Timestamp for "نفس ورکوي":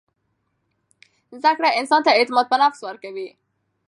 2.61-3.29